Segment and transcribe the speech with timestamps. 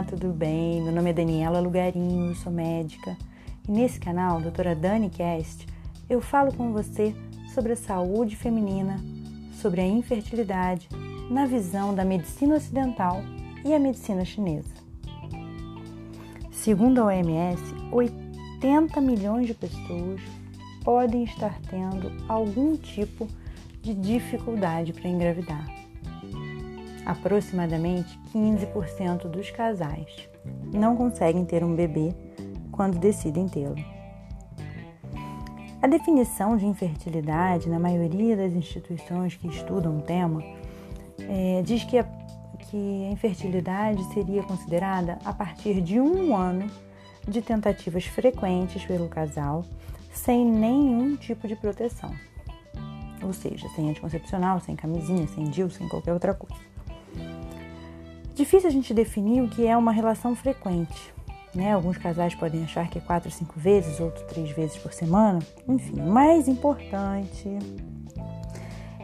[0.00, 0.80] Olá, tudo bem?
[0.80, 3.18] Meu nome é Daniela Lugarinho, sou médica
[3.68, 5.66] e nesse canal, Doutora Dani Cast,
[6.08, 7.14] eu falo com você
[7.52, 8.96] sobre a saúde feminina,
[9.60, 10.88] sobre a infertilidade,
[11.30, 13.20] na visão da medicina ocidental
[13.62, 14.72] e a medicina chinesa.
[16.50, 17.62] Segundo a OMS,
[17.92, 20.22] 80 milhões de pessoas
[20.82, 23.28] podem estar tendo algum tipo
[23.82, 25.79] de dificuldade para engravidar
[27.10, 30.28] aproximadamente 15% dos casais
[30.72, 32.14] não conseguem ter um bebê
[32.70, 33.76] quando decidem tê-lo.
[35.82, 40.42] A definição de infertilidade, na maioria das instituições que estudam o tema,
[41.18, 42.04] é, diz que a,
[42.58, 46.70] que a infertilidade seria considerada a partir de um ano
[47.26, 49.64] de tentativas frequentes pelo casal
[50.12, 52.14] sem nenhum tipo de proteção.
[53.22, 56.70] Ou seja, sem anticoncepcional, sem camisinha, sem DIU, sem qualquer outra coisa.
[58.40, 61.12] Difícil a gente definir o que é uma relação frequente.
[61.54, 61.74] Né?
[61.74, 65.40] Alguns casais podem achar que é quatro, cinco vezes, outros três vezes por semana.
[65.68, 67.58] Enfim, o mais importante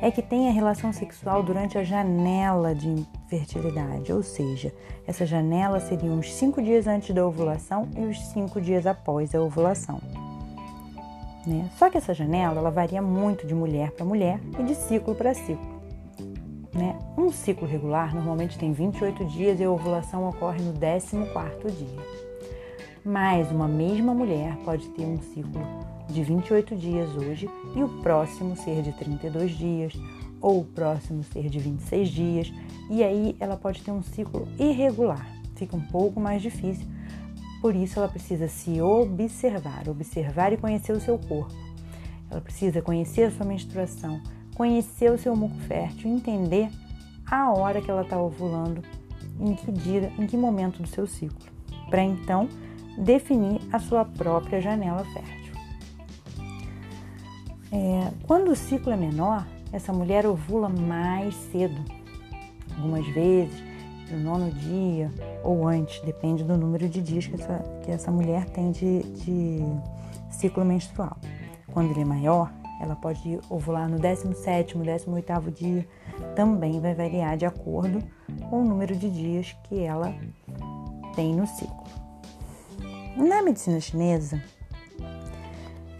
[0.00, 4.72] é que tenha relação sexual durante a janela de fertilidade, ou seja,
[5.06, 9.42] essa janela seria uns cinco dias antes da ovulação e os cinco dias após a
[9.42, 10.00] ovulação.
[11.46, 11.68] Né?
[11.76, 15.34] Só que essa janela ela varia muito de mulher para mulher e de ciclo para
[15.34, 15.75] ciclo.
[16.76, 16.94] Né?
[17.16, 22.02] Um ciclo regular normalmente tem 28 dias e a ovulação ocorre no 14º dia.
[23.02, 25.62] Mas uma mesma mulher pode ter um ciclo
[26.06, 29.94] de 28 dias hoje e o próximo ser de 32 dias,
[30.40, 32.52] ou o próximo ser de 26 dias,
[32.90, 35.26] e aí ela pode ter um ciclo irregular.
[35.54, 36.86] Fica um pouco mais difícil,
[37.62, 41.54] por isso ela precisa se observar, observar e conhecer o seu corpo.
[42.30, 44.20] Ela precisa conhecer a sua menstruação,
[44.56, 46.70] conhecer o seu muco fértil, entender
[47.30, 48.82] a hora que ela está ovulando,
[49.38, 51.46] em que dia, em que momento do seu ciclo,
[51.90, 52.48] para então
[52.96, 55.54] definir a sua própria janela fértil.
[57.70, 61.76] É, quando o ciclo é menor, essa mulher ovula mais cedo,
[62.76, 63.62] algumas vezes
[64.10, 68.46] no nono dia ou antes, depende do número de dias que essa, que essa mulher
[68.46, 69.58] tem de, de
[70.30, 71.16] ciclo menstrual.
[71.72, 72.50] Quando ele é maior,
[72.80, 75.88] ela pode ovular no 17º, 18º dia,
[76.34, 78.02] também vai variar de acordo
[78.48, 80.14] com o número de dias que ela
[81.14, 81.84] tem no ciclo.
[83.16, 84.42] Na medicina chinesa,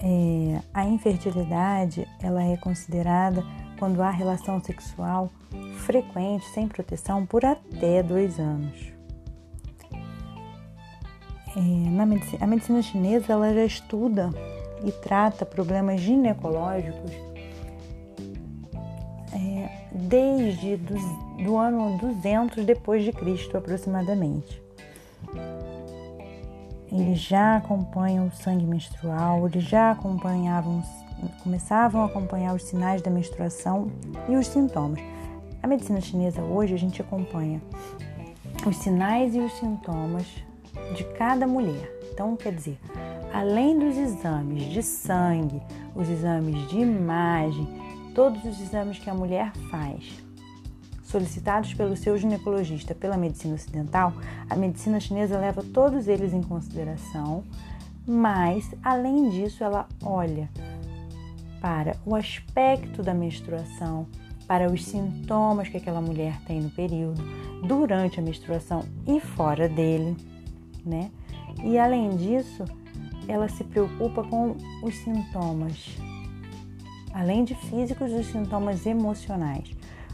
[0.00, 3.42] é, a infertilidade ela é considerada
[3.78, 5.30] quando há relação sexual
[5.78, 8.92] frequente, sem proteção, por até dois anos.
[11.56, 14.30] É, na medicina, a medicina chinesa ela já estuda
[14.84, 17.12] e trata problemas ginecológicos
[19.32, 20.94] é, desde do,
[21.42, 24.62] do ano 200 depois de Cristo aproximadamente.
[26.90, 30.82] Eles já acompanham o sangue menstrual, eles já acompanhavam,
[31.42, 33.90] começavam a acompanhar os sinais da menstruação
[34.28, 35.00] e os sintomas.
[35.62, 37.60] A medicina chinesa hoje a gente acompanha
[38.66, 40.26] os sinais e os sintomas
[40.94, 41.92] de cada mulher.
[42.12, 42.78] Então, quer dizer,
[43.32, 45.60] além dos exames de sangue,
[45.94, 47.66] os exames de imagem,
[48.14, 50.22] todos os exames que a mulher faz,
[51.02, 54.12] solicitados pelo seu ginecologista pela medicina ocidental,
[54.48, 57.44] a medicina chinesa leva todos eles em consideração,
[58.06, 60.48] mas além disso, ela olha
[61.60, 64.06] para o aspecto da menstruação,
[64.46, 67.22] para os sintomas que aquela mulher tem no período,
[67.66, 70.16] durante a menstruação e fora dele,
[70.84, 71.10] né?
[71.62, 72.64] E além disso,
[73.28, 75.96] ela se preocupa com os sintomas,
[77.12, 79.70] além de físicos, os sintomas emocionais.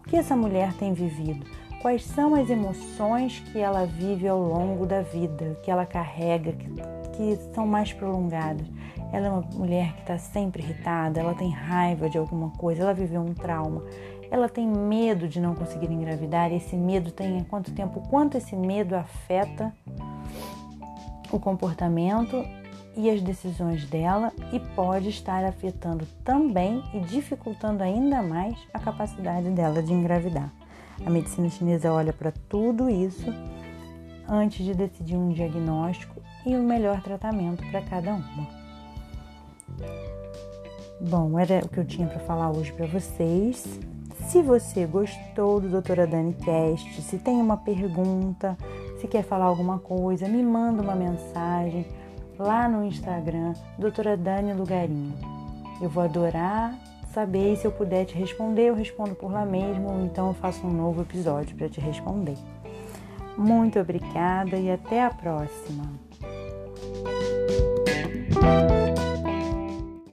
[0.00, 1.46] O que essa mulher tem vivido?
[1.80, 6.68] Quais são as emoções que ela vive ao longo da vida, que ela carrega, que,
[7.16, 8.66] que são mais prolongadas?
[9.12, 12.94] Ela é uma mulher que está sempre irritada, ela tem raiva de alguma coisa, ela
[12.94, 13.84] viveu um trauma,
[14.30, 16.50] ela tem medo de não conseguir engravidar.
[16.50, 18.00] E esse medo tem há quanto tempo?
[18.08, 19.72] Quanto esse medo afeta
[21.30, 22.44] o comportamento
[22.96, 29.50] e as decisões dela e pode estar afetando também e dificultando ainda mais a capacidade
[29.50, 30.50] dela de engravidar.
[31.04, 33.26] A medicina chinesa olha para tudo isso
[34.28, 38.48] antes de decidir um diagnóstico e o melhor tratamento para cada uma.
[41.00, 43.78] Bom, era o que eu tinha para falar hoje para vocês.
[44.28, 48.56] Se você gostou do Doutora Dani Cast, se tem uma pergunta,
[48.98, 51.86] se quer falar alguma coisa, me manda uma mensagem
[52.38, 55.14] lá no Instagram, doutora Dani Lugarinho.
[55.80, 56.74] Eu vou adorar
[57.16, 60.66] saber se eu puder te responder, eu respondo por lá mesmo, ou então eu faço
[60.66, 62.36] um novo episódio para te responder.
[63.38, 65.84] Muito obrigada e até a próxima!